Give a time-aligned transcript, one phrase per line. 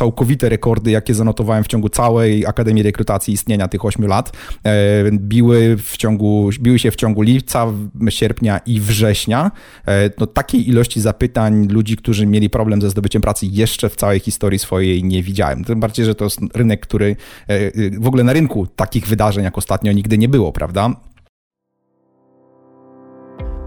[0.00, 4.32] całkowite rekordy, jakie zanotowałem w ciągu całej Akademii Rekrutacji istnienia tych 8 lat,
[5.12, 7.66] biły, w ciągu, biły się w ciągu lipca,
[8.08, 9.50] sierpnia i września.
[10.18, 14.58] No, takiej ilości zapytań ludzi, którzy mieli problem ze zdobyciem pracy jeszcze w całej historii
[14.58, 15.64] swojej nie widziałem.
[15.64, 17.16] Tym bardziej, że to jest rynek, który
[18.00, 20.90] w ogóle na rynku takich wydarzeń jak ostatnio nigdy nie było, prawda?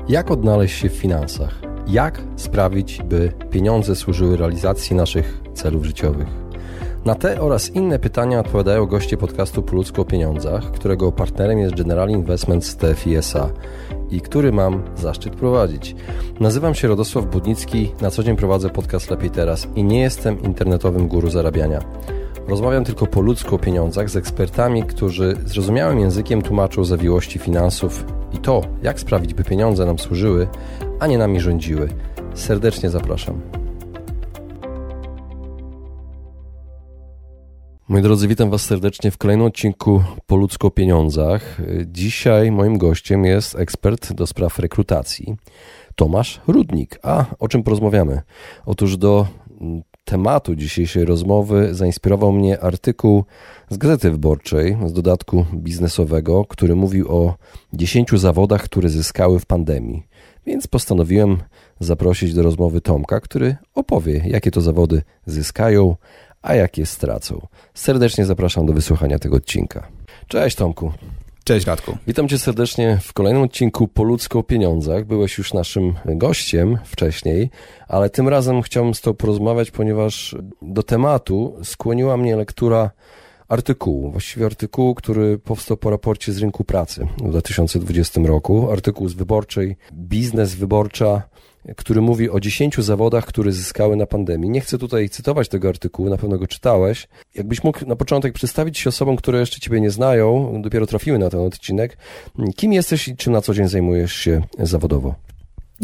[0.10, 1.73] Jak odnaleźć się w finansach?
[1.88, 6.28] Jak sprawić, by pieniądze służyły realizacji naszych celów życiowych?
[7.06, 12.10] Na te oraz inne pytania odpowiadają goście podcastu Po o pieniądzach, którego partnerem jest General
[12.10, 13.50] Investments TFISA
[14.12, 15.96] i który mam zaszczyt prowadzić.
[16.40, 21.08] Nazywam się Radosław Budnicki, na co dzień prowadzę podcast Lepiej Teraz i nie jestem internetowym
[21.08, 21.80] guru zarabiania.
[22.48, 28.38] Rozmawiam tylko po ludzku o pieniądzach z ekspertami, którzy zrozumiałym językiem tłumaczą zawiłości finansów i
[28.38, 30.48] to, jak sprawić, by pieniądze nam służyły,
[31.04, 31.90] a nie nami rządziły.
[32.34, 33.42] Serdecznie zapraszam.
[37.88, 41.58] Moi drodzy, witam Was serdecznie w kolejnym odcinku Po ludzku o pieniądzach.
[41.86, 45.36] Dzisiaj moim gościem jest ekspert do spraw rekrutacji,
[45.96, 47.00] Tomasz Rudnik.
[47.04, 48.22] A o czym porozmawiamy?
[48.66, 49.28] Otóż do
[50.06, 53.24] tematu dzisiejszej rozmowy zainspirował mnie artykuł
[53.70, 57.36] z Gazety Wyborczej, z dodatku biznesowego, który mówił o
[57.74, 60.04] 10 zawodach, które zyskały w pandemii.
[60.46, 61.38] Więc postanowiłem
[61.80, 65.96] zaprosić do rozmowy Tomka, który opowie, jakie to zawody zyskają,
[66.42, 67.48] a jakie stracą.
[67.74, 69.88] Serdecznie zapraszam do wysłuchania tego odcinka.
[70.28, 70.92] Cześć Tomku.
[71.44, 71.98] Cześć Radku.
[72.08, 75.06] Witam cię serdecznie w kolejnym odcinku Po ludzko o pieniądzach.
[75.06, 77.50] Byłeś już naszym gościem wcześniej,
[77.88, 82.92] ale tym razem chciałbym z tobą porozmawiać, ponieważ do tematu skłoniła mnie lektura
[83.54, 88.72] artykułu, właściwie artykułu, który powstał po raporcie z rynku pracy w 2020 roku.
[88.72, 91.22] Artykuł z wyborczej, biznes wyborcza,
[91.78, 94.50] który mówi o 10 zawodach, które zyskały na pandemii.
[94.50, 97.08] Nie chcę tutaj cytować tego artykułu, na pewno go czytałeś.
[97.36, 101.30] Jakbyś mógł na początek przedstawić się osobom, które jeszcze Ciebie nie znają, dopiero trafiły na
[101.30, 101.98] ten odcinek.
[102.56, 105.16] Kim jesteś i czym na co dzień zajmujesz się zawodowo?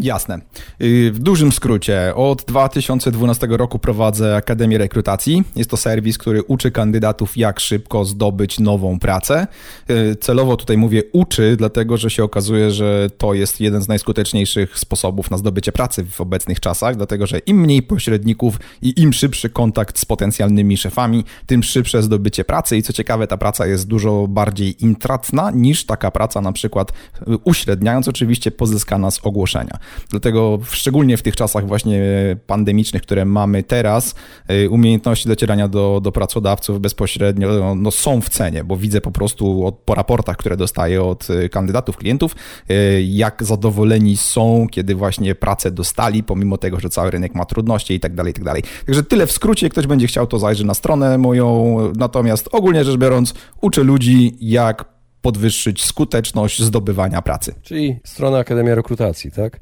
[0.02, 0.40] Jasne.
[0.82, 5.44] Y, w dużym skrócie, od 2012 roku prowadzę Akademię Rekrutacji.
[5.56, 9.46] Jest to serwis, który uczy kandydatów, jak szybko zdobyć nową pracę.
[9.90, 14.78] Y, celowo tutaj mówię uczy, dlatego że się okazuje, że to jest jeden z najskuteczniejszych
[14.78, 19.50] sposobów na zdobycie pracy w obecnych czasach, dlatego że im mniej pośredników i im szybszy
[19.50, 22.76] kontakt z potencjalnymi szefami, tym szybsze zdobycie pracy.
[22.76, 27.36] I co ciekawe, ta praca jest dużo bardziej intratna niż taka praca, na przykład y,
[27.44, 29.78] uśredniając oczywiście pozyskana z ogłoszenia.
[30.10, 32.00] Dlatego szczególnie w tych czasach właśnie
[32.46, 34.14] pandemicznych, które mamy teraz,
[34.50, 39.10] y, umiejętności docierania do, do pracodawców bezpośrednio no, no są w cenie, bo widzę po
[39.10, 42.36] prostu od, po raportach, które dostaję od y, kandydatów, klientów,
[42.70, 47.94] y, jak zadowoleni są, kiedy właśnie pracę dostali, pomimo tego, że cały rynek ma trudności
[47.94, 48.62] i tak dalej, i tak dalej.
[48.86, 52.96] Także tyle w skrócie, ktoś będzie chciał, to zajrzy na stronę moją, natomiast ogólnie rzecz
[52.96, 57.54] biorąc, uczę ludzi, jak podwyższyć skuteczność zdobywania pracy.
[57.62, 59.58] Czyli strona Akademia Rekrutacji, tak?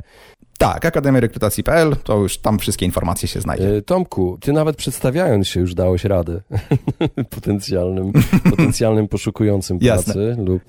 [0.59, 3.77] Tak, akademiarekrutacji.pl, to już tam wszystkie informacje się znajdzie.
[3.77, 6.41] E, Tomku, ty nawet przedstawiając się już dałeś radę
[7.37, 8.13] potencjalnym,
[8.51, 10.45] potencjalnym poszukującym pracy Jasne.
[10.45, 10.63] lub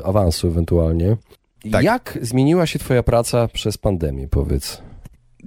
[0.00, 1.16] e, awansu ewentualnie.
[1.72, 1.84] Tak.
[1.84, 4.82] Jak zmieniła się twoja praca przez pandemię, powiedz?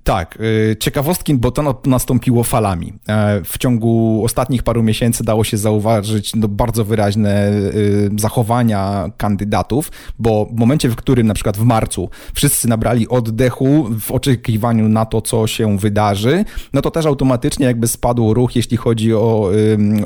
[0.04, 2.94] Tak, y, ciekawostki, bo to nastąpiło falami.
[3.08, 9.92] E, w ciągu ostatnich paru miesięcy dało się zauważyć no, bardzo wyraźne y, zachowania kandydatów,
[10.20, 15.06] bo w momencie, w którym na przykład w marcu wszyscy nabrali oddechu w oczekiwaniu na
[15.06, 19.52] to, co się wydarzy, no to też automatycznie jakby spadł ruch, jeśli chodzi o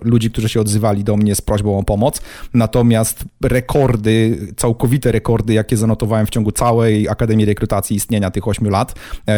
[0.04, 2.22] ludzi, którzy się odzywali do mnie z prośbą o pomoc.
[2.54, 8.96] Natomiast rekordy, całkowite rekordy, jakie zanotowałem w ciągu całej Akademii Rekrutacji istnienia tych 8 lat,
[9.28, 9.34] e,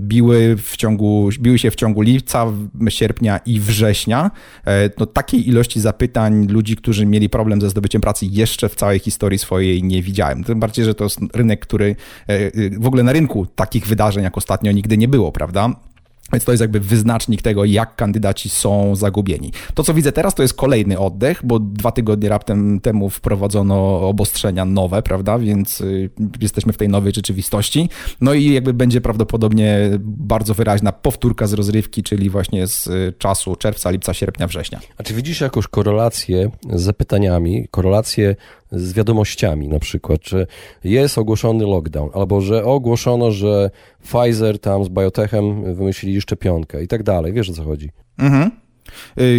[0.00, 2.46] biły, w ciągu, biły się w ciągu lipca,
[2.88, 4.30] sierpnia i września.
[4.66, 8.98] E, no, takiej ilości zapytań ludzi, którzy mieli problem ze zdobyciem pracy jeszcze w całej
[8.98, 10.44] historii swojej nie widziałem.
[10.44, 11.96] Tym bardziej, że to jest rynek, który
[12.26, 12.50] e,
[12.80, 15.89] w ogóle na rynku takich wydarzeń jak ostatnio nigdy nie było, prawda?
[16.32, 19.52] Więc to jest jakby wyznacznik tego, jak kandydaci są zagubieni.
[19.74, 24.64] To, co widzę teraz, to jest kolejny oddech, bo dwa tygodnie raptem temu wprowadzono obostrzenia
[24.64, 25.38] nowe, prawda?
[25.38, 26.10] Więc y,
[26.40, 27.88] jesteśmy w tej nowej rzeczywistości.
[28.20, 33.56] No i jakby będzie prawdopodobnie bardzo wyraźna powtórka z rozrywki, czyli właśnie z y, czasu
[33.56, 34.80] czerwca, lipca, sierpnia, września.
[34.98, 38.36] A czy widzisz jakąś korelację z zapytaniami, korelację
[38.72, 40.46] z wiadomościami na przykład, czy
[40.84, 43.70] jest ogłoszony lockdown, albo że ogłoszono, że
[44.02, 47.32] Pfizer tam z biotechem wymyślili szczepionkę i tak dalej.
[47.32, 47.90] Wiesz o co chodzi?
[48.18, 48.50] Mhm.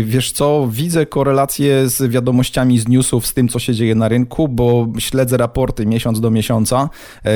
[0.04, 4.48] Wiesz co, widzę korelację z wiadomościami z newsów, z tym, co się dzieje na rynku,
[4.48, 6.90] bo śledzę raporty miesiąc do miesiąca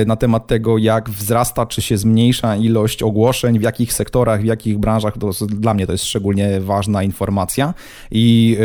[0.07, 4.77] na temat tego, jak wzrasta czy się zmniejsza ilość ogłoszeń, w jakich sektorach, w jakich
[4.77, 5.17] branżach.
[5.17, 7.73] To dla mnie to jest szczególnie ważna informacja
[8.11, 8.57] i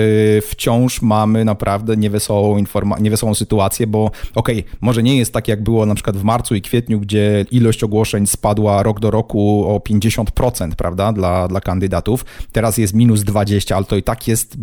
[0.46, 5.62] wciąż mamy naprawdę niewesołą, informa- niewesołą sytuację, bo okej, okay, może nie jest tak, jak
[5.62, 9.78] było na przykład w marcu i kwietniu, gdzie ilość ogłoszeń spadła rok do roku o
[9.78, 12.24] 50%, prawda, dla, dla kandydatów.
[12.52, 14.56] Teraz jest minus 20, ale to i tak jest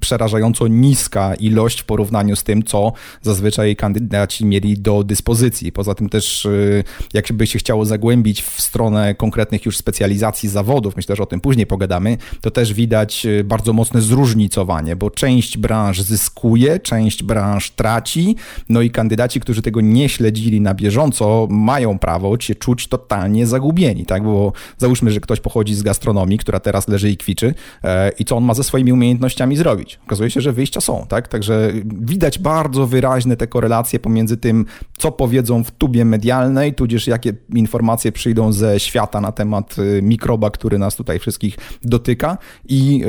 [0.00, 2.92] przerażająco niska ilość w porównaniu z tym, co
[3.22, 5.72] zazwyczaj kandydaci mieli do dyspozycji.
[5.72, 6.84] Poza tym też, y,
[7.14, 11.40] jak by się chciało zagłębić w stronę konkretnych już specjalizacji zawodów, myślę, że o tym
[11.40, 17.70] później pogadamy, to też widać y, bardzo mocne zróżnicowanie, bo część branż zyskuje, część branż
[17.70, 18.36] traci,
[18.68, 24.06] no i kandydaci, którzy tego nie śledzili na bieżąco, mają prawo się czuć totalnie zagubieni,
[24.06, 24.24] tak?
[24.24, 27.54] Bo załóżmy, że ktoś pochodzi z gastronomii, która teraz leży i kwiczy
[27.84, 30.00] e, i co on ma ze swoimi umiejętnościami zrobić?
[30.06, 31.28] Okazuje się, że wyjścia są, tak?
[31.28, 34.66] Także widać bardzo wyraźne te korelacje pomiędzy tym,
[34.98, 40.50] co powiedzą w tubie medialnej, tudzież jakie informacje przyjdą ze świata na temat y, mikroba,
[40.50, 42.38] który nas tutaj wszystkich dotyka
[42.68, 43.04] i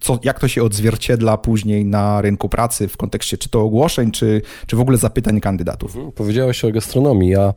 [0.00, 4.42] co, jak to się odzwierciedla później na rynku pracy w kontekście czy to ogłoszeń, czy,
[4.66, 5.96] czy w ogóle zapytań kandydatów.
[5.96, 6.12] Mhm.
[6.12, 7.54] Powiedziałeś o gastronomii, a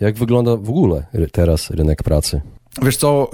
[0.00, 2.40] jak wygląda w ogóle teraz rynek pracy?
[2.82, 3.30] Wiesz co,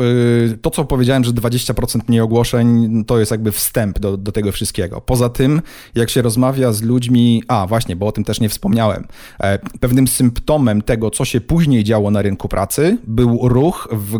[0.52, 4.52] y, to co powiedziałem, że 20% mniej ogłoszeń, to jest jakby wstęp do, do tego
[4.52, 5.00] wszystkiego.
[5.00, 5.62] Poza tym,
[5.94, 9.06] jak się rozmawia z ludźmi, a właśnie, bo o tym też nie wspomniałem,
[9.40, 14.18] e, pewnym symptomem tego, co się później działo na rynku pracy, był ruch w,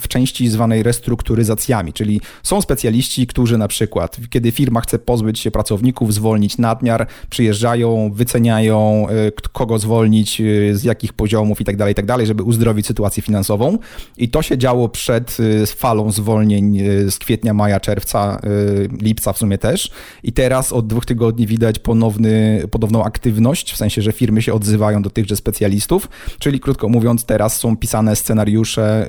[0.00, 5.50] w części zwanej restrukturyzacjami, czyli są specjaliści, którzy na przykład, kiedy firma chce pozbyć się
[5.50, 11.94] pracowników, zwolnić nadmiar, przyjeżdżają, wyceniają, e, kogo zwolnić, e, z jakich poziomów i tak dalej,
[11.94, 13.78] tak dalej, żeby uzdrowić sytuację finansową.
[14.16, 19.32] I to się działo przed y, falą zwolnień y, z kwietnia, maja, czerwca, y, lipca
[19.32, 19.90] w sumie też.
[20.22, 25.02] I teraz od dwóch tygodni widać ponowny, ponowną aktywność, w sensie, że firmy się odzywają
[25.02, 29.06] do tychże specjalistów, czyli krótko mówiąc, teraz są pisane scenariusze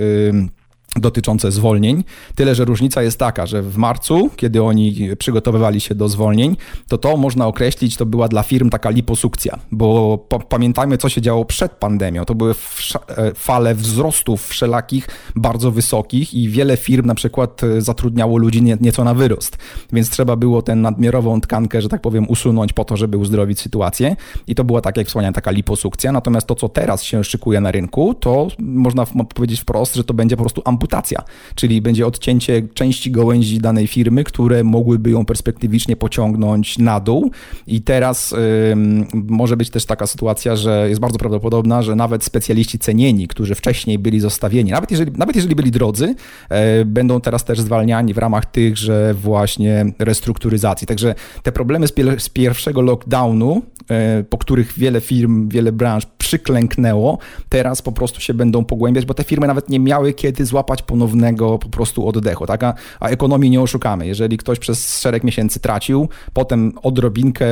[0.95, 2.03] dotyczące zwolnień.
[2.35, 6.57] Tyle, że różnica jest taka, że w marcu, kiedy oni przygotowywali się do zwolnień,
[6.87, 10.17] to to można określić, to była dla firm taka liposukcja, bo
[10.49, 12.25] pamiętajmy, co się działo przed pandemią.
[12.25, 12.55] To były e,
[13.35, 19.03] fale wzrostów wszelakich bardzo wysokich i wiele firm na przykład e, zatrudniało ludzi nie, nieco
[19.03, 19.57] na wyrost,
[19.93, 24.15] więc trzeba było tę nadmiarową tkankę, że tak powiem, usunąć po to, żeby uzdrowić sytuację
[24.47, 26.11] i to była, tak jak wspomniałem, taka liposukcja.
[26.11, 29.05] Natomiast to, co teraz się szykuje na rynku, to można
[29.35, 31.23] powiedzieć wprost, że to będzie po prostu amputacja amputacja,
[31.55, 37.31] czyli będzie odcięcie części gałęzi danej firmy, które mogłyby ją perspektywicznie pociągnąć na dół.
[37.67, 38.35] I teraz
[39.13, 43.99] może być też taka sytuacja, że jest bardzo prawdopodobna, że nawet specjaliści cenieni, którzy wcześniej
[43.99, 46.15] byli zostawieni, nawet jeżeli, nawet jeżeli byli drodzy,
[46.81, 50.87] y, będą teraz też zwalniani w ramach tychże właśnie restrukturyzacji.
[50.87, 53.61] Także te problemy z, z pierwszego lockdownu,
[54.19, 57.17] y, po których wiele firm, wiele branż przyklęknęło,
[57.49, 60.81] teraz po prostu się będą pogłębiać, bo te firmy nawet nie miały kiedy złapać złapać
[60.81, 62.63] ponownego po prostu oddechu, tak?
[62.63, 64.07] A, a ekonomii nie oszukamy.
[64.07, 67.45] Jeżeli ktoś przez szereg miesięcy tracił, potem odrobinkę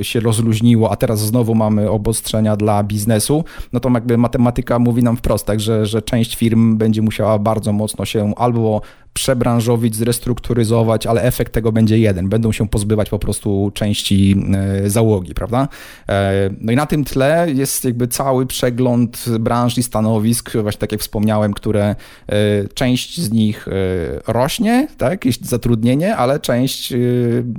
[0.00, 5.02] y, się rozluźniło, a teraz znowu mamy obostrzenia dla biznesu, no to jakby matematyka mówi
[5.02, 8.80] nam wprost, tak, że, że część firm będzie musiała bardzo mocno się albo
[9.12, 12.28] przebranżowić, zrestrukturyzować, ale efekt tego będzie jeden.
[12.28, 14.36] Będą się pozbywać po prostu części
[14.84, 15.68] e, załogi, prawda?
[16.08, 20.92] E, no i na tym tle jest jakby cały przegląd branż i stanowisk, właśnie tak
[20.92, 21.94] jak wspomniałem, które e,
[22.74, 23.68] część z nich
[24.26, 26.92] rośnie, tak, jakieś zatrudnienie, ale część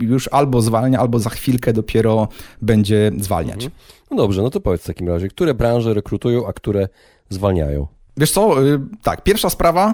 [0.01, 2.27] już albo zwalnia, albo za chwilkę dopiero
[2.61, 3.65] będzie zwalniać.
[3.65, 3.71] Mhm.
[4.11, 6.87] No dobrze, no to powiedz w takim razie, które branże rekrutują, a które
[7.29, 7.87] zwalniają?
[8.17, 9.93] Wiesz co, y, tak, pierwsza sprawa,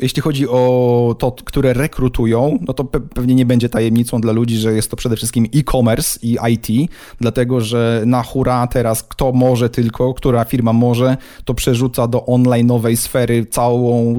[0.00, 4.72] jeśli chodzi o to, które rekrutują, no to pewnie nie będzie tajemnicą dla ludzi, że
[4.72, 10.14] jest to przede wszystkim e-commerce i IT, dlatego że na hura teraz kto może tylko,
[10.14, 14.16] która firma może, to przerzuca do online'owej sfery całą,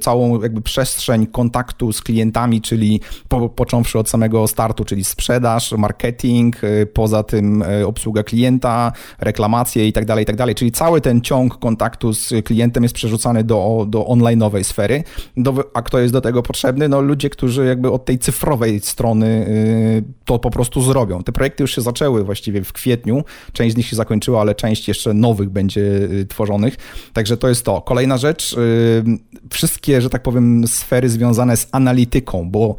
[0.00, 6.64] całą jakby przestrzeń kontaktu z klientami, czyli po, począwszy od samego startu, czyli sprzedaż, marketing,
[6.64, 11.00] y, poza tym y, obsługa klienta, reklamacje i tak dalej, i tak dalej, czyli cały
[11.00, 15.04] ten ciąg kontaktu z klientem jest przerzucany do, do online'owej sfery.
[15.36, 16.88] Do, a kto jest do tego potrzebny?
[16.88, 21.22] No ludzie, którzy jakby od tej cyfrowej strony y, to po prostu zrobią.
[21.22, 24.88] Te projekty już się zaczęły właściwie w kwietniu, część z nich się zakończyła, ale część
[24.88, 26.76] jeszcze nowych będzie y, tworzonych.
[27.12, 27.80] Także to jest to.
[27.80, 29.04] Kolejna rzecz, y,
[29.50, 32.76] wszystkie, że tak powiem, sfery związane z analityką, bo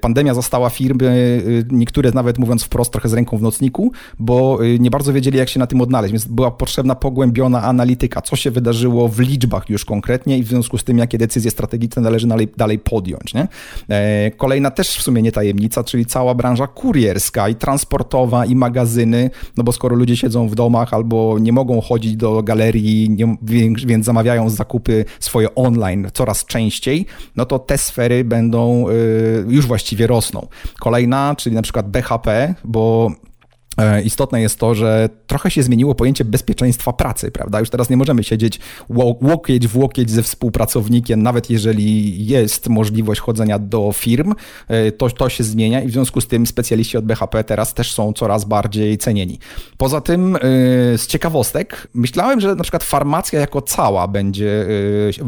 [0.00, 5.12] pandemia zastała firmy, niektóre nawet mówiąc wprost, trochę z ręką w nocniku, bo nie bardzo
[5.12, 9.08] wiedzieli, jak się na tym odnaleźć, więc była potrzebna pogłębiona analityka, co się wydarzyło wydarzyło
[9.08, 12.78] w liczbach już konkretnie i w związku z tym, jakie decyzje strategiczne należy dalej, dalej
[12.78, 13.34] podjąć.
[13.34, 13.48] Nie?
[13.88, 19.30] E, kolejna też w sumie nie tajemnica, czyli cała branża kurierska i transportowa i magazyny,
[19.56, 23.36] no bo skoro ludzie siedzą w domach albo nie mogą chodzić do galerii, nie,
[23.86, 30.06] więc zamawiają zakupy swoje online coraz częściej, no to te sfery będą y, już właściwie
[30.06, 30.46] rosną.
[30.80, 33.10] Kolejna, czyli na przykład BHP, bo
[34.04, 37.60] istotne jest to, że trochę się zmieniło pojęcie bezpieczeństwa pracy, prawda?
[37.60, 38.60] Już teraz nie możemy siedzieć
[39.22, 44.34] łokieć w łokieć ze współpracownikiem, nawet jeżeli jest możliwość chodzenia do firm,
[44.68, 47.92] e, to, to się zmienia i w związku z tym specjaliści od BHP teraz też
[47.92, 49.38] są coraz bardziej cenieni.
[49.76, 50.40] Poza tym e,
[50.98, 54.66] z ciekawostek myślałem, że na przykład farmacja jako cała będzie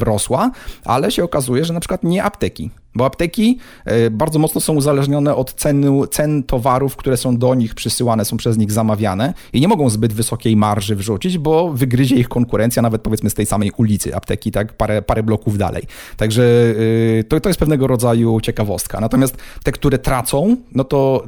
[0.01, 0.51] rosła,
[0.85, 2.71] ale się okazuje, że na przykład nie apteki.
[2.97, 7.75] Bo apteki e, bardzo mocno są uzależnione od ceny, cen towarów, które są do nich
[7.75, 12.29] przysyłane, są przez nich zamawiane i nie mogą zbyt wysokiej marży wrzucić, bo wygryzie ich
[12.29, 15.83] konkurencja nawet powiedzmy z tej samej ulicy apteki, tak, parę, parę bloków dalej.
[16.17, 16.43] Także
[17.21, 19.01] e, to, to jest pewnego rodzaju ciekawostka.
[19.01, 21.25] Natomiast te, które tracą, no to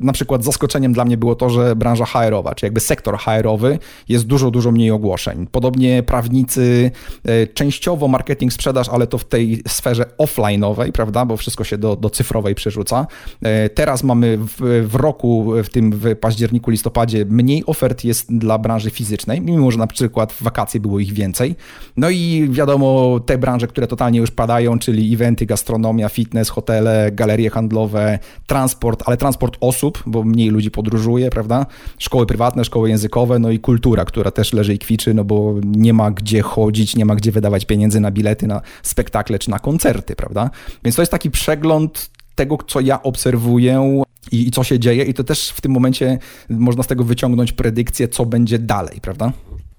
[0.00, 3.78] na przykład zaskoczeniem dla mnie było to, że branża HR-owa, czy jakby sektor HR-owy
[4.08, 5.46] jest dużo, dużo mniej ogłoszeń.
[5.46, 6.90] Podobnie prawnicy,
[7.24, 11.96] e, częściowo marketing, sprzedaż, ale to w tej sferze offline'owej, prawda, bo wszystko się do,
[11.96, 13.06] do cyfrowej przerzuca.
[13.42, 18.58] E, teraz mamy w, w roku, w tym w październiku, listopadzie mniej ofert jest dla
[18.58, 21.56] branży fizycznej, mimo że na przykład w wakacje było ich więcej.
[21.96, 27.50] No i wiadomo, te branże, które totalnie już padają, czyli eventy, gastronomia, fitness, hotele, galerie
[27.50, 31.66] handlowe, transport, ale transport osób, bo mniej ludzi podróżuje, prawda?
[31.98, 35.92] Szkoły prywatne, szkoły językowe, no i kultura, która też leży i kwiczy, no bo nie
[35.92, 40.16] ma gdzie chodzić, nie ma gdzie wydawać pieniędzy na bilety, na spektakle czy na koncerty,
[40.16, 40.50] prawda?
[40.84, 45.14] Więc to jest taki przegląd tego, co ja obserwuję i, i, co się dzieje, i
[45.14, 46.18] to też w tym momencie
[46.48, 49.32] można z tego wyciągnąć predykcję, co będzie dalej, prawda?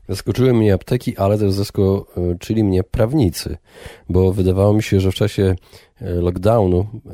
[0.09, 3.57] Zaskoczyły mnie apteki, ale też zaskoczyli mnie prawnicy,
[4.09, 5.55] bo wydawało mi się, że w czasie
[6.03, 7.13] lockdownu, e,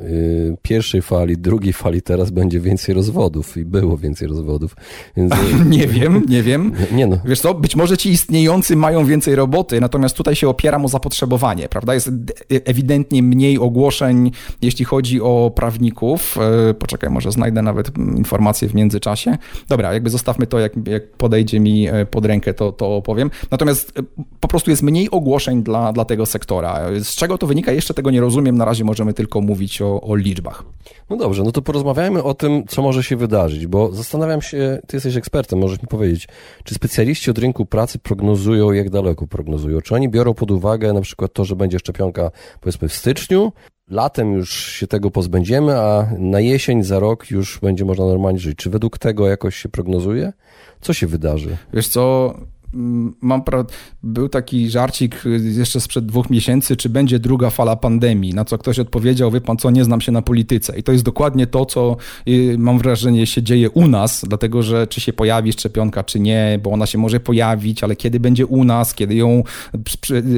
[0.62, 4.76] pierwszej fali, drugiej fali teraz będzie więcej rozwodów i było więcej rozwodów.
[5.16, 5.32] Więc...
[5.76, 6.72] nie wiem, nie wiem.
[6.92, 7.18] Nie no.
[7.24, 11.68] Wiesz co, być może ci istniejący mają więcej roboty, natomiast tutaj się opieram o zapotrzebowanie,
[11.68, 11.94] prawda?
[11.94, 12.10] Jest
[12.48, 14.30] ewidentnie mniej ogłoszeń,
[14.62, 16.38] jeśli chodzi o prawników.
[16.70, 19.38] E, poczekaj, może znajdę nawet informacje w międzyczasie.
[19.68, 23.30] Dobra, jakby zostawmy to, jak, jak podejdzie mi pod rękę, to, to opowiem.
[23.50, 23.92] Natomiast
[24.40, 26.80] po prostu jest mniej ogłoszeń dla, dla tego sektora.
[27.02, 30.00] Z czego to wynika, jeszcze tego nie rozumiem na razie razie możemy tylko mówić o,
[30.00, 30.64] o liczbach.
[31.10, 34.96] No dobrze, no to porozmawiajmy o tym, co może się wydarzyć, bo zastanawiam się, ty
[34.96, 36.28] jesteś ekspertem, możesz mi powiedzieć,
[36.64, 39.80] czy specjaliści od rynku pracy prognozują, jak daleko prognozują?
[39.80, 43.52] Czy oni biorą pod uwagę na przykład to, że będzie szczepionka powiedzmy w styczniu,
[43.90, 48.56] latem już się tego pozbędziemy, a na jesień, za rok już będzie można normalnie żyć.
[48.56, 50.32] Czy według tego jakoś się prognozuje?
[50.80, 51.56] Co się wydarzy?
[51.72, 52.34] Wiesz co,
[52.72, 53.64] mam pra...
[54.02, 58.58] był taki żarcik y, jeszcze sprzed dwóch miesięcy, czy będzie druga fala pandemii, na co
[58.58, 60.78] ktoś odpowiedział, wie pan co, nie znam się na polityce.
[60.78, 61.96] I to jest dokładnie to, co
[62.28, 66.60] y, mam wrażenie się dzieje u nas, dlatego że czy się pojawi szczepionka, czy nie,
[66.62, 69.42] bo ona się może pojawić, ale kiedy będzie u nas, kiedy ją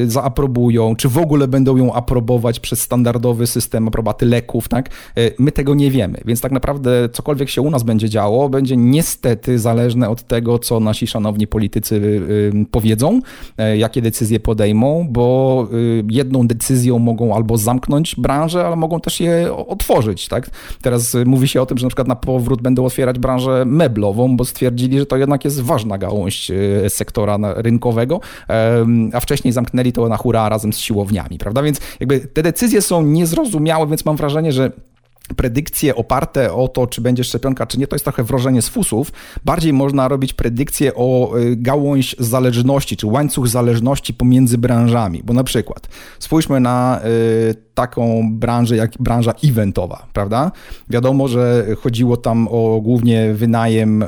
[0.07, 4.91] zaaprobują, czy w ogóle będą ją aprobować przez standardowy system aprobaty leków, tak?
[5.19, 8.77] Y, my tego nie wiemy, więc tak naprawdę cokolwiek się u nas będzie działo, będzie
[8.77, 12.22] niestety zależne od tego, co nasi szanowni politycy
[12.71, 13.21] powiedzą,
[13.59, 19.21] e, jakie decyzje podejmą, bo y, jedną decyzją mogą albo zamknąć branżę, ale mogą też
[19.21, 20.29] je otworzyć.
[20.29, 20.51] Tak?
[20.83, 24.37] Teraz y, mówi się o tym, że na przykład na powrót będą otwierać branżę meblową,
[24.37, 28.21] bo stwierdzili, że to jednak jest ważna gałąź y, sektora rynkowego,
[29.13, 31.63] a wcześniej zamknęli to na hura razem z siłowniami, prawda?
[31.63, 34.73] Więc jakby te decyzje są niezrozumiałe, więc mam wrażenie, że
[35.35, 39.13] predykcje oparte o to, czy będzie szczepionka, czy nie, to jest trochę wrożenie z fusów.
[39.45, 45.23] Bardziej można robić predykcje o y, gałąź zależności, czy łańcuch zależności pomiędzy branżami.
[45.25, 47.01] Bo na przykład spójrzmy na
[47.51, 50.53] y, taką branżę jak branża eventowa, prawda?
[50.91, 54.07] Wiadomo, że chodziło tam o głównie wynajem y,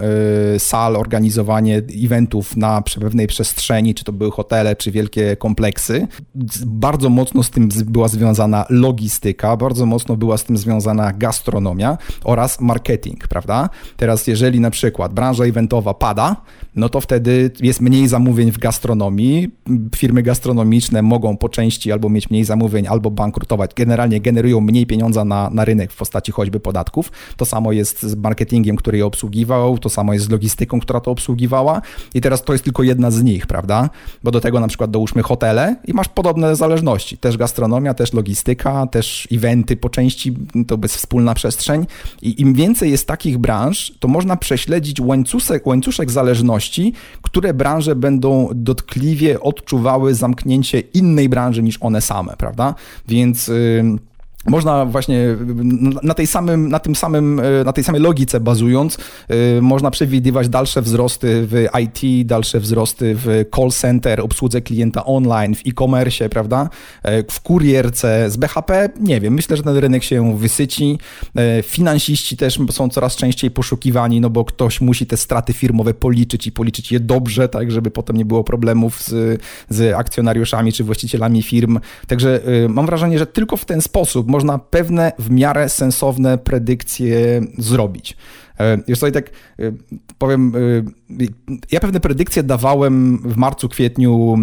[0.59, 6.09] sal, organizowanie eventów na pewnej przestrzeni, czy to były hotele, czy wielkie kompleksy.
[6.67, 12.61] Bardzo mocno z tym była związana logistyka, bardzo mocno była z tym związana gastronomia oraz
[12.61, 13.69] marketing, prawda?
[13.97, 16.37] Teraz jeżeli na przykład branża eventowa pada,
[16.77, 19.51] no to wtedy jest mniej zamówień w gastronomii,
[19.97, 25.25] firmy gastronomiczne mogą po części albo mieć mniej zamówień, albo bankrutować, Generalnie generują mniej pieniądza
[25.25, 27.13] na, na rynek w postaci choćby podatków.
[27.37, 31.11] To samo jest z marketingiem, który je obsługiwał, to samo jest z logistyką, która to
[31.11, 31.83] obsługiwała
[32.15, 33.91] i teraz to jest tylko jedna z nich, prawda?
[34.23, 37.19] Bo do tego na przykład dołóżmy hotele i masz podobne zależności.
[37.19, 40.35] Też gastronomia, też logistyka, też eventy po części,
[40.67, 41.87] to bez wspólna przestrzeń
[42.23, 46.93] i im więcej jest takich branż, to można prześledzić łańcuszek, łańcuszek zależności,
[47.23, 52.75] które branże będą dotkliwie odczuwały zamknięcie innej branży niż one same, prawda?
[53.09, 53.44] Więc...
[53.49, 53.99] Yy,
[54.47, 55.37] można właśnie
[56.03, 58.99] na, tej samym, na, tym samym, e, na tej samej logice bazując,
[59.29, 65.55] e, można przewidywać dalsze wzrosty w IT, dalsze wzrosty w call center, obsłudze klienta online,
[65.55, 66.69] w e-commerce, prawda?
[67.03, 70.99] E, w kurierce, z BHP, nie wiem, myślę, że ten rynek się wysyci.
[71.63, 76.53] Finansiści też są coraz częściej poszukiwani, no bo ktoś musi te straty firmowe policzyć i
[76.53, 81.81] policzyć je dobrze, tak, żeby potem nie było problemów z, z akcjonariuszami czy właścicielami firm.
[82.07, 88.17] Także mam wrażenie, że tylko w ten sposób można pewne w miarę sensowne predykcje zrobić.
[88.61, 89.33] E, już sobie tak e,
[90.19, 90.61] powiem, e,
[91.73, 94.37] ja pewne predykcje dawałem w marcu, kwietniu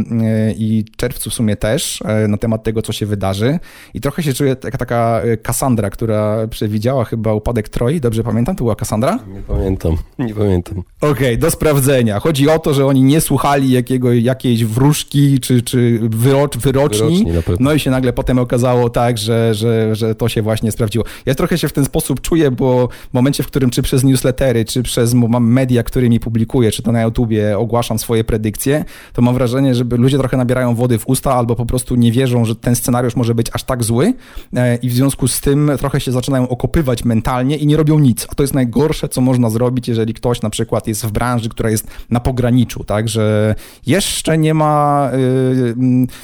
[0.58, 3.60] i czerwcu w sumie też na temat tego, co się wydarzy.
[3.94, 8.00] I trochę się czuję jak taka Kassandra, która przewidziała chyba upadek Troi.
[8.00, 8.56] Dobrze pamiętam?
[8.56, 9.20] To była Kassandra?
[9.34, 10.84] Nie pamiętam, nie pamiętam.
[11.02, 12.20] Okej, okay, do sprawdzenia.
[12.20, 17.26] Chodzi o to, że oni nie słuchali jakiego, jakiejś wróżki czy, czy wyrocz, wyroczni.
[17.60, 21.06] no i się nagle potem okazało tak, że, że, że to się właśnie sprawdziło.
[21.26, 24.66] Ja trochę się w ten sposób czuję, bo w momencie, w którym czy przez newslettery,
[24.66, 29.76] czy przez media, którymi publikuję, czy to na YouTubie ogłaszam swoje predykcje, to mam wrażenie,
[29.76, 33.16] że ludzie trochę nabierają wody w usta albo po prostu nie wierzą, że ten scenariusz
[33.16, 34.14] może być aż tak zły
[34.56, 38.28] e, i w związku z tym trochę się zaczynają okopywać mentalnie i nie robią nic.
[38.32, 41.70] A to jest najgorsze, co można zrobić, jeżeli ktoś na przykład jest w branży, która
[41.70, 43.56] jest na pograniczu, tak, że
[43.88, 45.76] jeszcze nie ma, y,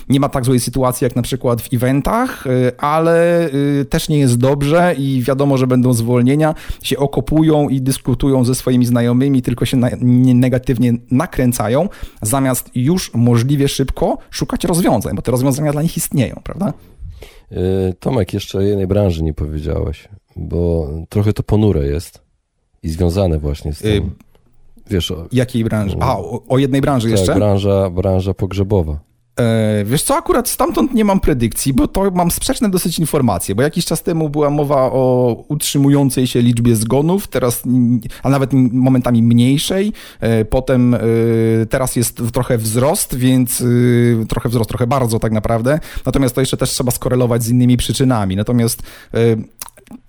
[0.09, 4.19] nie ma tak złej sytuacji jak na przykład w eventach, y, ale y, też nie
[4.19, 9.65] jest dobrze i wiadomo, że będą zwolnienia, się okopują i dyskutują ze swoimi znajomymi, tylko
[9.65, 9.77] się
[10.17, 11.89] negatywnie nakręcają,
[12.21, 16.73] zamiast już możliwie szybko szukać rozwiązań, bo te rozwiązania dla nich istnieją, prawda?
[17.51, 22.21] Y, Tomek, jeszcze jednej branży nie powiedziałeś, bo trochę to ponure jest
[22.83, 24.15] i związane właśnie z tym.
[24.89, 25.97] Wiesz, o, Jakiej branży?
[25.99, 27.35] A, o, o jednej branży tak, jeszcze?
[27.35, 28.99] branża, branża pogrzebowa.
[29.39, 33.61] E, wiesz co, akurat stamtąd nie mam predykcji, bo to mam sprzeczne dosyć informacje, bo
[33.61, 37.63] jakiś czas temu była mowa o utrzymującej się liczbie zgonów, teraz,
[38.23, 40.99] a nawet momentami mniejszej, e, potem e,
[41.69, 43.63] teraz jest trochę wzrost, więc
[44.29, 48.35] trochę wzrost, trochę bardzo tak naprawdę, natomiast to jeszcze też trzeba skorelować z innymi przyczynami,
[48.35, 48.83] natomiast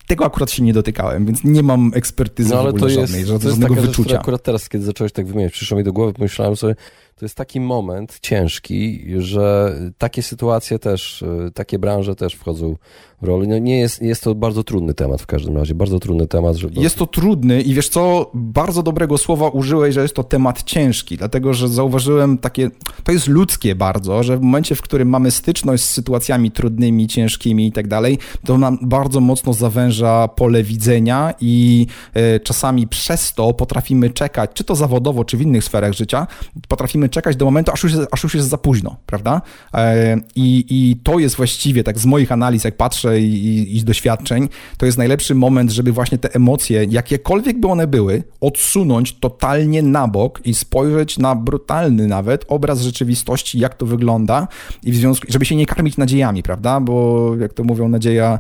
[0.07, 3.13] tego akurat się nie dotykałem, więc nie mam ekspertyzy no, ale w ogóle to jest,
[3.13, 4.11] żadnej, żadnego to jest taka wyczucia.
[4.11, 6.75] Rzecz, akurat teraz, kiedy zacząłeś tak wymieniać, przyszło mi do głowy, pomyślałem sobie,
[7.19, 12.77] to jest taki moment ciężki, że takie sytuacje też, y, takie branże też wchodzą
[13.23, 13.47] w rolę.
[13.47, 16.57] No nie jest, jest to bardzo trudny temat w każdym razie, bardzo trudny temat.
[16.57, 16.81] Żeby...
[16.81, 21.17] Jest to trudny i wiesz co, bardzo dobrego słowa użyłeś, że jest to temat ciężki,
[21.17, 22.71] dlatego że zauważyłem takie,
[23.05, 27.67] to jest ludzkie bardzo, że w momencie, w którym mamy styczność z sytuacjami trudnymi, ciężkimi
[27.67, 33.55] i tak dalej, to nam bardzo mocno zawęża pole widzenia i y, czasami przez to
[33.55, 36.27] potrafimy czekać, czy to zawodowo, czy w innych sferach życia,
[36.69, 39.43] potrafimy czekać do momentu, aż już, jest, aż już jest za późno, prawda?
[39.75, 43.85] E, I, I to jest właściwie, tak z moich analiz, jak patrzę i, i z
[43.85, 49.83] doświadczeń, to jest najlepszy moment, żeby właśnie te emocje, jakiekolwiek by one były, odsunąć totalnie
[49.83, 54.49] na bok i spojrzeć na brutalny nawet obraz rzeczywistości, jak to wygląda
[54.83, 56.81] i w związku, żeby się nie karmić nadziejami, prawda?
[56.81, 58.39] Bo jak to mówią, nadzieja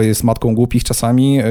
[0.00, 1.44] jest matką głupich czasami, e,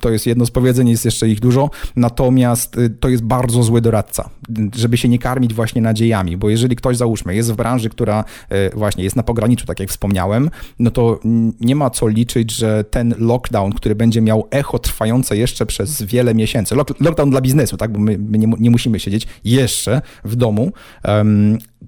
[0.00, 3.80] to jest jedno z powiedzeń, jest jeszcze ich dużo, natomiast e, to jest bardzo zły
[3.80, 4.30] doradca,
[4.74, 8.70] żeby się nie karmić właśnie nadziejami, bo jeżeli ktoś, załóżmy, jest w branży, która e,
[8.70, 11.20] właśnie jest na pograniczu, tak jak wspomniałem, no to
[11.60, 16.34] nie ma co liczyć, że ten lockdown, który będzie miał echo trwające jeszcze przez wiele
[16.34, 20.72] miesięcy, lockdown dla biznesu, tak, bo my, my nie, nie, musimy siedzieć jeszcze w domu,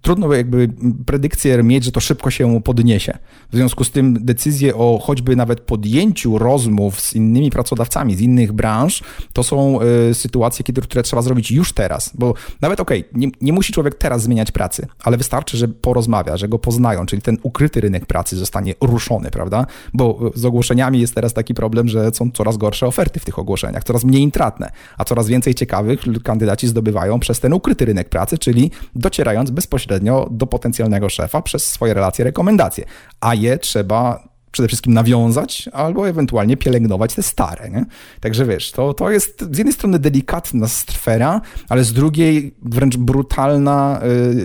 [0.03, 0.69] trudno jakby
[1.07, 3.19] predykcję mieć, że to szybko się podniesie.
[3.53, 8.53] W związku z tym decyzje o choćby nawet podjęciu rozmów z innymi pracodawcami z innych
[8.53, 9.79] branż, to są
[10.11, 13.95] y, sytuacje, które trzeba zrobić już teraz, bo nawet okej, okay, nie, nie musi człowiek
[13.95, 18.37] teraz zmieniać pracy, ale wystarczy, że porozmawia, że go poznają, czyli ten ukryty rynek pracy
[18.37, 19.67] zostanie ruszony, prawda?
[19.95, 23.85] Bo z ogłoszeniami jest teraz taki problem, że są coraz gorsze oferty w tych ogłoszeniach,
[23.85, 28.71] coraz mniej intratne, a coraz więcej ciekawych kandydaci zdobywają przez ten ukryty rynek pracy, czyli
[28.95, 29.88] docierając bezpośrednio
[30.31, 32.85] do potencjalnego szefa przez swoje relacje, rekomendacje,
[33.20, 37.70] a je trzeba przede wszystkim nawiązać, albo ewentualnie pielęgnować te stare.
[37.70, 37.85] Nie?
[38.20, 44.01] Także wiesz, to, to jest z jednej strony delikatna sfera, ale z drugiej wręcz brutalna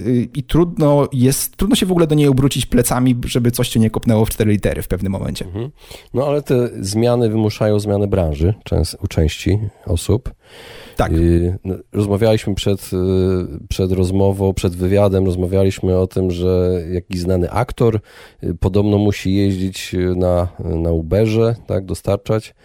[0.06, 3.80] yy, i trudno jest, trudno się w ogóle do niej obrócić plecami, żeby coś cię
[3.80, 5.46] nie kopnęło w cztery litery w pewnym momencie.
[5.46, 5.72] Mhm.
[6.14, 8.54] No ale te zmiany wymuszają zmianę branży
[9.04, 10.34] u części osób.
[10.96, 11.12] Tak.
[11.66, 18.00] No, rozmawialiśmy przed, y, przed rozmową, przed wywiadem, rozmawialiśmy o tym, że jakiś znany aktor
[18.44, 22.56] y, podobno musi jeździć na, na Uberze, tak, dostarczać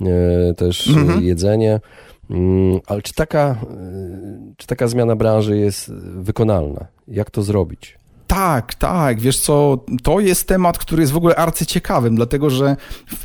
[0.00, 1.24] y, też mhm.
[1.24, 1.80] jedzenie.
[2.30, 3.60] Mm, ale czy taka,
[4.56, 6.86] czy taka zmiana branży jest wykonalna?
[7.08, 7.98] Jak to zrobić?
[8.26, 13.24] Tak, tak, wiesz co, to jest temat, który jest w ogóle arcyciekawym, dlatego że w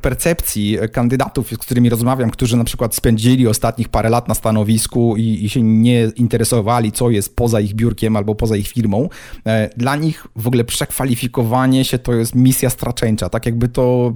[0.00, 5.44] percepcji kandydatów, z którymi rozmawiam, którzy na przykład spędzili ostatnich parę lat na stanowisku i,
[5.44, 9.08] i, się nie interesowali, co jest poza ich biurkiem albo poza ich firmą,
[9.46, 14.12] e, dla nich w ogóle przekwalifikowanie się to jest misja straczeńcza, tak jakby to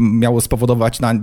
[0.00, 1.14] miało spowodować na,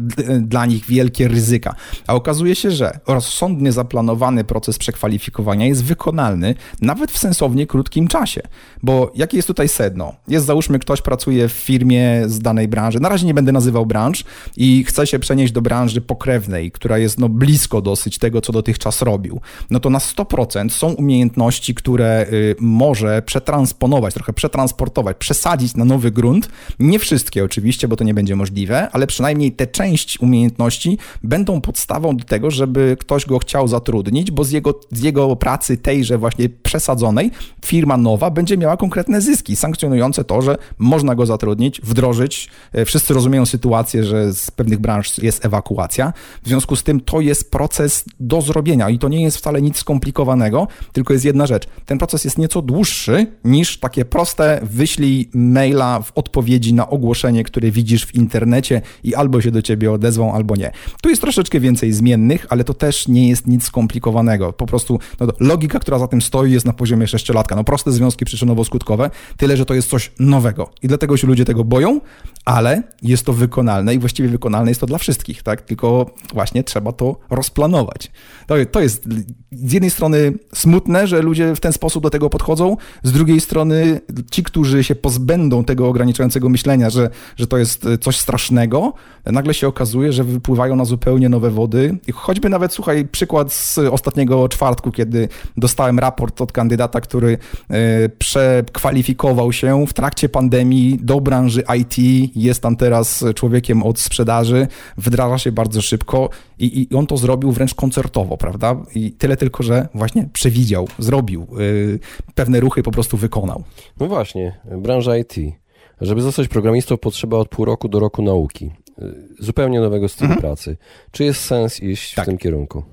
[0.42, 1.76] dla nich wielkie ryzyka.
[2.08, 8.42] A okazuje się, że rozsądnie zaplanowany proces przekwalifikowania jest wykonalny nawet w sensownie krótkim czasie.
[8.84, 10.14] Bo jakie jest tutaj sedno?
[10.28, 14.24] Jest załóżmy ktoś pracuje w firmie z danej branży, na razie nie będę nazywał branż
[14.58, 19.02] i chce się przenieść do branży pokrewnej, która jest no blisko dosyć tego, co dotychczas
[19.02, 19.42] robił.
[19.70, 26.12] No to na 100% są umiejętności, które y, może przetransponować, trochę przetransportować, przesadzić na nowy
[26.12, 26.50] grunt.
[26.80, 31.62] Nie wszystkie oczywiście, bo to nie będzie możliwe możliwe, ale przynajmniej te część umiejętności będą
[31.62, 36.18] podstawą do tego, żeby ktoś go chciał zatrudnić, bo z jego, z jego pracy tejże
[36.18, 37.32] właśnie przesadzonej
[37.66, 42.50] firma nowa będzie miała konkretne zyski sankcjonujące to, że można go zatrudnić, wdrożyć.
[42.74, 46.14] E, wszyscy rozumieją sytuację, że z pewnych branż jest ewakuacja.
[46.44, 49.78] W związku z tym to jest proces do zrobienia i to nie jest wcale nic
[49.78, 51.68] skomplikowanego, tylko jest jedna rzecz.
[51.86, 57.72] Ten proces jest nieco dłuższy niż takie proste wyślij maila w odpowiedzi na ogłoszenie, które
[57.72, 58.55] widzisz w internecie
[59.04, 60.72] i albo się do ciebie odezwą, albo nie.
[61.02, 64.54] Tu jest troszeczkę więcej zmiennych, ale to też nie jest nic skomplikowanego.
[64.54, 67.56] Po prostu no, logika, która za tym stoi, jest na poziomie sześciolatka.
[67.56, 70.70] No proste związki przyczynowo-skutkowe, tyle, że to jest coś nowego.
[70.84, 72.02] I dlatego się ludzie tego boją,
[72.46, 75.62] ale jest to wykonalne i właściwie wykonalne jest to dla wszystkich, tak?
[75.62, 78.12] Tylko właśnie trzeba to rozplanować.
[78.48, 79.04] To, to jest
[79.52, 84.02] z jednej strony smutne, że ludzie w ten sposób do tego podchodzą, z drugiej strony
[84.32, 88.94] ci, którzy się pozbędą tego ograniczającego myślenia, że, że to jest coś strasznego, strasznego,
[89.26, 91.98] nagle się okazuje, że wypływają na zupełnie nowe wody.
[92.08, 95.28] I choćby nawet, słuchaj, przykład z ostatniego czwartku, kiedy
[95.58, 97.38] dostałem raport od kandydata, który
[97.70, 101.96] e, przekwalifikował się w trakcie pandemii do branży IT,
[102.36, 106.30] jest tam teraz człowiekiem od sprzedaży, wdraża się bardzo szybko
[106.60, 108.76] i, i on to zrobił wręcz koncertowo, prawda?
[108.96, 113.64] I tyle tylko, że właśnie przewidział, zrobił, e, pewne ruchy po prostu wykonał.
[114.00, 115.65] No właśnie, branża IT.
[116.02, 118.72] Żeby zostać programistą potrzeba od pół roku do roku nauki.
[119.02, 120.42] Y, zupełnie nowego stylu mhm.
[120.42, 120.78] pracy.
[121.12, 122.26] Czy jest sens iść tak.
[122.26, 122.84] w tym kierunku?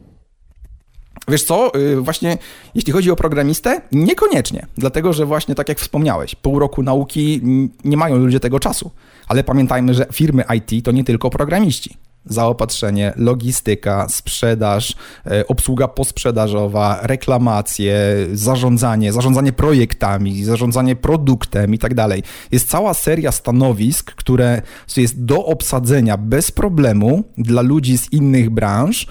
[1.29, 2.39] Wiesz co, y, właśnie
[2.75, 7.41] jeśli chodzi o programistę, niekoniecznie, dlatego że właśnie tak jak wspomniałeś, pół roku nauki
[7.85, 8.91] nie mają ludzie tego czasu.
[9.29, 16.99] Ale pamiętajmy, że firmy IT to nie tylko programiści zaopatrzenie, logistyka, sprzedaż, e, obsługa posprzedażowa,
[17.03, 17.97] reklamacje,
[18.33, 22.23] zarządzanie, zarządzanie projektami, zarządzanie produktem i tak dalej.
[22.53, 24.63] Jest cała seria stanowisk, które
[24.97, 29.07] jest do obsadzenia bez problemu dla ludzi z innych branż e,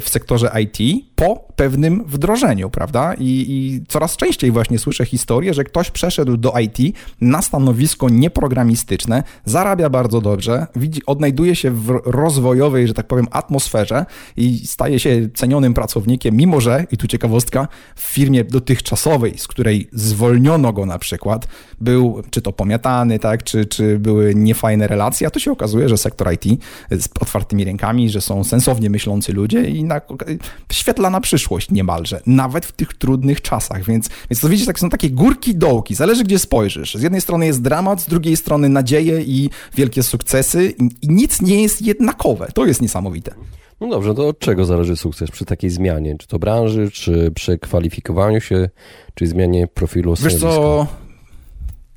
[0.00, 3.14] w sektorze IT po pewnym wdrożeniu, prawda?
[3.14, 9.22] I, I, coraz częściej właśnie słyszę historię, że ktoś przeszedł do IT na stanowisko nieprogramistyczne,
[9.44, 15.28] zarabia bardzo dobrze, widzi, odnajduje się w rozwojowej, że tak powiem, atmosferze i staje się
[15.34, 20.98] cenionym pracownikiem, mimo że, i tu ciekawostka, w firmie dotychczasowej, z której zwolniono go na
[20.98, 21.48] przykład,
[21.80, 25.98] był czy to pomiatany, tak, czy, czy były niefajne relacje, a to się okazuje, że
[25.98, 30.00] sektor IT z otwartymi rękami, że są sensownie myślący ludzie i na,
[31.10, 35.10] na przyszłość niemalże, nawet w tych trudnych czasach, więc, więc to widzicie, tak są takie
[35.10, 36.94] górki, dołki, zależy gdzie spojrzysz.
[36.94, 41.42] Z jednej strony jest dramat, z drugiej strony nadzieje i wielkie sukcesy i, i nic
[41.42, 42.48] nie jest jednakowe.
[42.54, 43.34] To jest niesamowite.
[43.80, 46.16] No dobrze, to od czego zależy sukces przy takiej zmianie?
[46.18, 48.68] Czy to branży, czy przy kwalifikowaniu się,
[49.14, 50.86] czy zmianie profilu Wiesz co,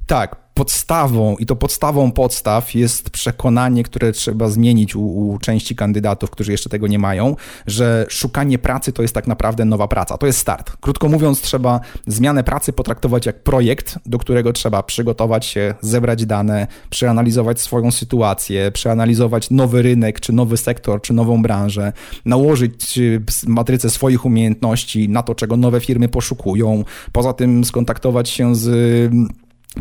[0.07, 6.29] tak, podstawą, i to podstawą podstaw jest przekonanie, które trzeba zmienić u, u, części kandydatów,
[6.29, 7.35] którzy jeszcze tego nie mają,
[7.67, 10.17] że szukanie pracy to jest tak naprawdę nowa praca.
[10.17, 10.77] To jest start.
[10.81, 16.67] Krótko mówiąc, trzeba zmianę pracy potraktować jak projekt, do którego trzeba przygotować się, zebrać dane,
[16.89, 21.93] przeanalizować swoją sytuację, przeanalizować nowy rynek, czy nowy sektor, czy nową branżę,
[22.25, 26.83] nałożyć y, matrycę swoich umiejętności na to, czego nowe firmy poszukują.
[27.11, 28.69] Poza tym skontaktować się z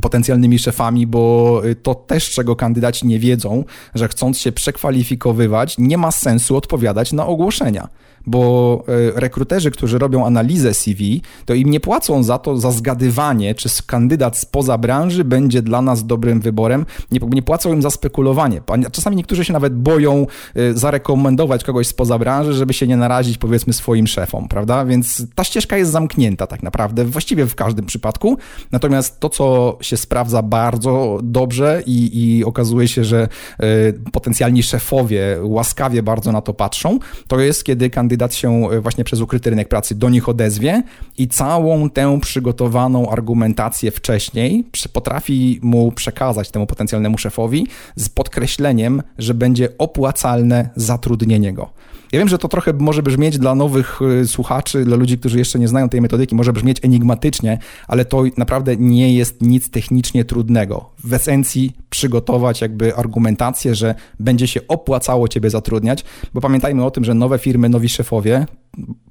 [0.01, 5.99] potencjalnymi szefami, bo y, to też, czego kandydaci nie wiedzą, że chcąc się przekwalifikowywać, nie
[5.99, 7.89] ma sensu odpowiadać na ogłoszenia
[8.29, 13.55] bo e, rekruterzy, którzy robią analizę CV, to im nie płacą za to, za zgadywanie,
[13.55, 18.61] czy kandydat spoza branży będzie dla nas dobrym wyborem, nie, nie płacą im za spekulowanie.
[18.93, 23.73] Czasami niektórzy się nawet boją e, zarekomendować kogoś spoza branży, żeby się nie narazić powiedzmy
[23.73, 24.85] swoim szefom, prawda?
[24.85, 28.39] Więc ta ścieżka jest zamknięta tak naprawdę, właściwie w każdym przypadku.
[28.73, 33.29] Natomiast to, co się sprawdza bardzo dobrze i, i okazuje się, że
[33.63, 38.81] y, potencjalni szefowie łaskawie bardzo na to patrzą, to jest kiedy kandydat kandydat się e,
[38.81, 40.83] właśnie przez ukryty rynek pracy do nich odezwie
[41.19, 49.35] i całą tę przygotowaną argumentację wcześniej potrafi mu przekazać temu potencjalnemu szefowi z podkreśleniem, że
[49.35, 51.71] będzie opłacalne zatrudnienie go.
[52.13, 55.59] Ja wiem, że to trochę może brzmieć dla nowych y, słuchaczy, dla ludzi, którzy jeszcze
[55.59, 60.91] nie znają tej metodyki, może brzmieć enigmatycznie, ale to naprawdę nie jest nic technicznie trudnego.
[61.05, 67.05] W esencji przygotować jakby argumentację, że będzie się opłacało ciebie zatrudniać, bo pamiętajmy o tym,
[67.05, 68.47] że nowe firmy, nowi szefowie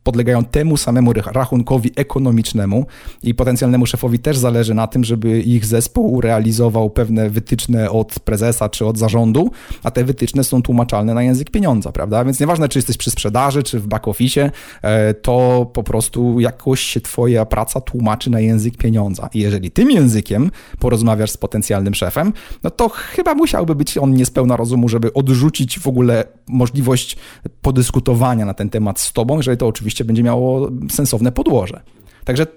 [0.07, 2.85] podlegają temu samemu rachunkowi ekonomicznemu
[3.23, 8.69] i potencjalnemu szefowi też zależy na tym, żeby ich zespół realizował pewne wytyczne od prezesa
[8.69, 9.51] czy od zarządu,
[9.83, 12.25] a te wytyczne są tłumaczalne na język pieniądza, prawda?
[12.25, 16.81] Więc nieważne, czy jesteś przy sprzedaży, czy w back office, e, to po prostu jakoś
[16.81, 19.29] się twoja praca tłumaczy na język pieniądza.
[19.33, 24.57] I jeżeli tym językiem porozmawiasz z potencjalnym szefem, no to chyba musiałby być on niespełna
[24.57, 27.17] rozumu, żeby odrzucić w ogóle możliwość
[27.61, 31.81] podyskutowania na ten temat z tobą, jeżeli to oczywiście będzie miało sensowne podłoże.
[32.25, 32.47] Także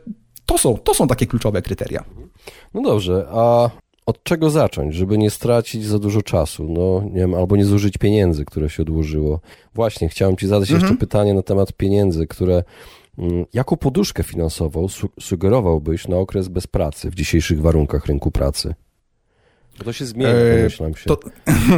[0.46, 2.05] to są, to są takie kluczowe kryteria.
[2.74, 3.70] No dobrze, a
[4.07, 7.98] od czego zacząć, żeby nie stracić za dużo czasu, no nie wiem, albo nie zużyć
[7.98, 9.40] pieniędzy, które się odłożyło.
[9.74, 10.83] Właśnie, chciałem Ci zadać mhm.
[10.83, 12.64] jeszcze pytanie na temat pieniędzy, które
[13.18, 14.87] mm, Jaką poduszkę finansową
[15.20, 18.74] sugerowałbyś na okres bez pracy w dzisiejszych warunkach rynku pracy?
[19.81, 21.05] Bo to się zmienia, pomyślam się.
[21.07, 21.19] To,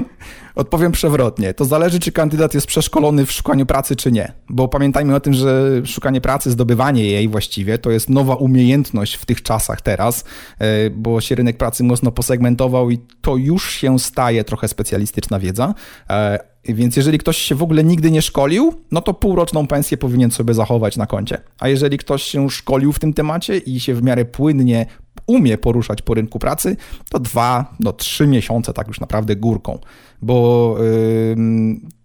[0.54, 1.54] odpowiem przewrotnie.
[1.54, 4.32] To zależy, czy kandydat jest przeszkolony w szukaniu pracy, czy nie.
[4.48, 9.26] Bo pamiętajmy o tym, że szukanie pracy, zdobywanie jej właściwie, to jest nowa umiejętność w
[9.26, 10.24] tych czasach teraz,
[10.58, 15.74] e, bo się rynek pracy mocno posegmentował i to już się staje trochę specjalistyczna wiedza.
[16.10, 20.30] E, więc jeżeli ktoś się w ogóle nigdy nie szkolił, no to półroczną pensję powinien
[20.30, 21.38] sobie zachować na koncie.
[21.60, 24.86] A jeżeli ktoś się szkolił w tym temacie i się w miarę płynnie
[25.26, 26.76] umie poruszać po rynku pracy,
[27.10, 29.78] to dwa, no trzy miesiące tak już naprawdę górką.
[30.22, 30.76] Bo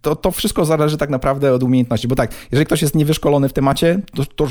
[0.02, 2.08] to, to wszystko zależy tak naprawdę od umiejętności.
[2.08, 4.46] Bo tak, jeżeli ktoś jest niewyszkolony w temacie, to, to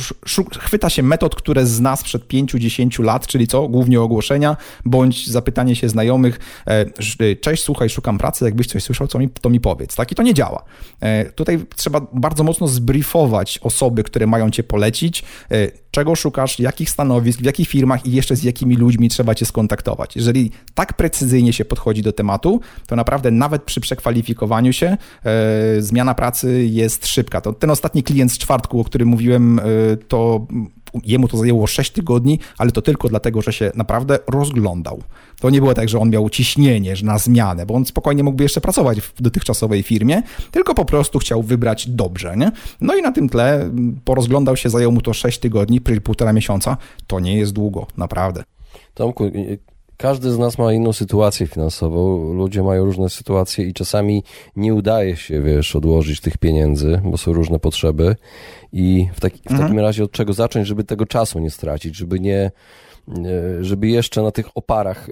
[0.59, 3.67] chwyta się metod, które zna sprzed 5-10 lat, czyli co?
[3.67, 9.19] Głównie ogłoszenia, bądź zapytanie się znajomych, e, cześć, słuchaj, szukam pracy, jakbyś coś słyszał, co
[9.19, 9.95] mi, to mi powiedz.
[9.95, 10.11] Tak?
[10.11, 10.63] I to nie działa.
[10.99, 16.89] E, tutaj trzeba bardzo mocno zbriefować osoby, które mają cię polecić, e, czego szukasz, jakich
[16.89, 20.15] stanowisk, w jakich firmach i jeszcze z jakimi ludźmi trzeba cię skontaktować.
[20.15, 24.97] Jeżeli tak precyzyjnie się podchodzi do tematu, to naprawdę nawet przy przekwalifikowaniu się e,
[25.79, 27.41] zmiana pracy jest szybka.
[27.41, 29.63] To ten ostatni klient z czwartku, o którym mówiłem, e,
[30.07, 30.47] to
[31.03, 35.03] jemu to zajęło 6 tygodni, ale to tylko dlatego, że się naprawdę rozglądał.
[35.39, 38.61] To nie było tak, że on miał ciśnienie na zmianę, bo on spokojnie mógłby jeszcze
[38.61, 42.37] pracować w dotychczasowej firmie, tylko po prostu chciał wybrać dobrze.
[42.37, 42.51] Nie?
[42.81, 43.69] No i na tym tle
[44.05, 46.77] porozglądał się, zajęło mu to 6 tygodni, półtora miesiąca.
[47.07, 48.43] To nie jest długo, naprawdę.
[48.93, 49.31] Tomku,
[49.97, 54.23] każdy z nas ma inną sytuację finansową, ludzie mają różne sytuacje i czasami
[54.55, 58.15] nie udaje się, wiesz, odłożyć tych pieniędzy, bo są różne potrzeby
[58.73, 59.61] i w, taki, w mhm.
[59.61, 62.51] takim razie od czego zacząć, żeby tego czasu nie stracić, żeby nie,
[63.61, 65.07] żeby jeszcze na tych oparach,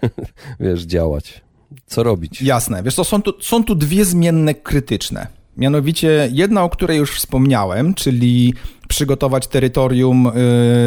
[0.60, 1.42] wiesz, działać.
[1.86, 2.42] Co robić?
[2.42, 2.82] Jasne.
[2.82, 5.41] Wiesz co, są tu, są tu dwie zmienne krytyczne.
[5.56, 8.54] Mianowicie jedna, o której już wspomniałem, czyli
[8.88, 10.30] przygotować terytorium,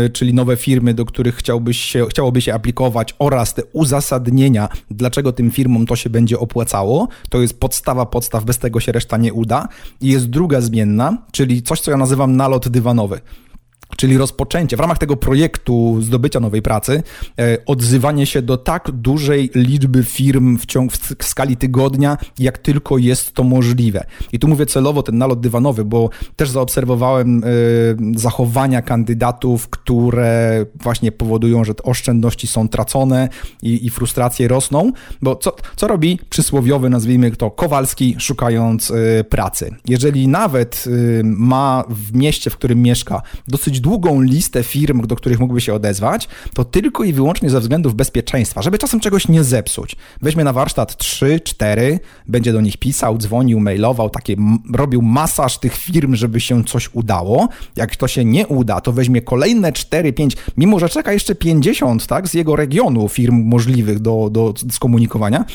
[0.02, 5.32] yy, czyli nowe firmy, do których chciałbyś się, chciałoby się aplikować oraz te uzasadnienia, dlaczego
[5.32, 7.08] tym firmom to się będzie opłacało.
[7.30, 9.68] To jest podstawa podstaw, bez tego się reszta nie uda.
[10.02, 13.22] I jest druga zmienna, czyli coś, co ja nazywam nalot dywanowy
[13.98, 17.04] czyli rozpoczęcie w ramach tego projektu zdobycia nowej pracy,
[17.40, 20.66] e, odzywanie się do tak dużej liczby firm w,
[21.20, 24.06] w skali tygodnia, jak tylko jest to możliwe.
[24.32, 27.48] I tu mówię celowo ten nalot dywanowy, bo też zaobserwowałem e,
[28.20, 33.30] zachowania kandydatów, które właśnie powodują, że te oszczędności są tracone
[33.62, 39.76] i, i frustracje rosną, bo co, co robi przysłowiowy, nazwijmy to Kowalski, szukając e, pracy?
[39.88, 40.86] Jeżeli nawet
[41.24, 45.74] ma w mieście, w którym mieszka, dosyć dosyć długą listę firm, do których mógłby się
[45.74, 49.96] odezwać, to tylko i wyłącznie ze względów bezpieczeństwa, żeby czasem czegoś nie zepsuć.
[50.22, 54.36] Weźmie na warsztat 3, 4, będzie do nich pisał, dzwonił, mailował, takie
[54.74, 57.50] robił masaż tych firm, żeby się coś udało.
[57.76, 62.08] Jak to się nie uda, to weźmie kolejne 4, 5, mimo że czeka jeszcze 50,
[62.08, 65.46] tak, z jego regionu firm możliwych do, do skomunikowania,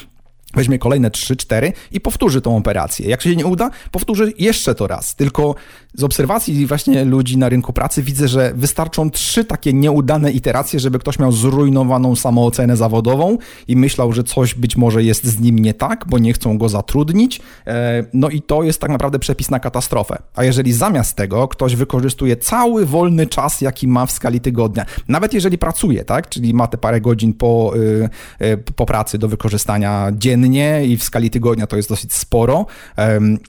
[0.55, 3.09] weźmie kolejne 3-4 i powtórzy tą operację.
[3.09, 5.15] Jak się nie uda, powtórzy jeszcze to raz.
[5.17, 5.55] Tylko
[5.95, 10.99] z obserwacji właśnie ludzi na rynku pracy widzę, że wystarczą trzy takie nieudane iteracje, żeby
[10.99, 15.75] ktoś miał zrujnowaną samoocenę zawodową i myślał, że coś być może jest z nim nie
[15.75, 17.41] tak, bo nie chcą go zatrudnić.
[17.67, 20.23] E, no i to jest tak naprawdę przepis na katastrofę.
[20.35, 25.35] A jeżeli zamiast tego ktoś wykorzystuje cały wolny czas, jaki ma w skali tygodnia, nawet
[25.35, 30.09] jeżeli pracuje, tak, czyli ma te parę godzin po, y, y, po pracy do wykorzystania
[30.13, 32.67] dziennie i w skali tygodnia to jest dosyć sporo,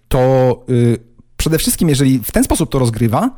[0.08, 1.11] to y,
[1.41, 3.30] przede wszystkim, jeżeli w ten sposób to rozgrywa,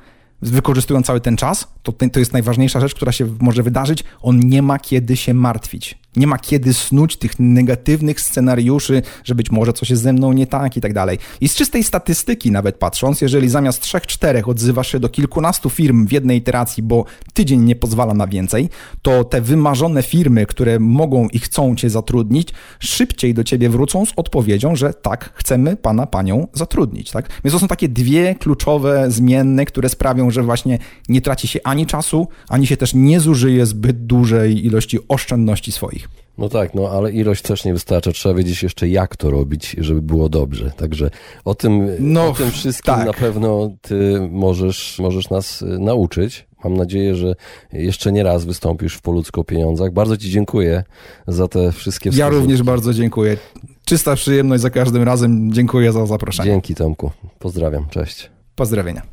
[0.42, 4.04] wykorzystując cały ten czas, to, to jest najważniejsza rzecz, która się może wydarzyć.
[4.22, 5.98] On nie ma kiedy się martwić.
[6.16, 10.48] Nie ma kiedy snuć tych negatywnych scenariuszy, że być może coś jest ze mną nie
[10.48, 11.18] tak i tak dalej.
[11.42, 16.08] I z czystej statystyki nawet patrząc, jeżeli zamiast trzech, czterech odzywasz się do kilkunastu firm
[16.08, 18.70] w jednej iteracji, bo tydzień nie pozwala na więcej,
[19.02, 22.50] to te wymarzone firmy, które mogą i chcą cię zatrudnić,
[22.80, 27.12] szybciej do ciebie wrócą z odpowiedzią, że tak, chcemy pana, panią zatrudnić.
[27.12, 27.30] Tak?
[27.44, 31.86] Więc to są takie dwie kluczowe zmienne, które sprawią, że właśnie nie traci się ani
[31.86, 36.03] czasu, ani się też nie zużyje zbyt dużej ilości oszczędności swoich.
[36.38, 38.12] No tak, no ale ilość też nie wystarcza.
[38.12, 40.72] Trzeba wiedzieć jeszcze, jak to robić, żeby było dobrze.
[40.78, 41.10] Także
[41.46, 43.06] o tym, no, o tym wszystkim tak.
[43.06, 46.48] na pewno ty możesz, możesz nas y, nauczyć.
[46.64, 47.36] Mam nadzieję, że
[47.74, 49.94] jeszcze nie raz wystąpisz w Poludzko o pieniądzach.
[49.94, 50.84] Bardzo Ci dziękuję
[51.28, 53.38] za te wszystkie Ja również bardzo dziękuję.
[53.86, 55.54] Czysta przyjemność za każdym razem.
[55.54, 56.50] Dziękuję za zaproszenie.
[56.50, 57.12] Dzięki Tomku.
[57.40, 57.86] Pozdrawiam.
[57.90, 58.30] Cześć.
[58.56, 59.13] Pozdrowienia.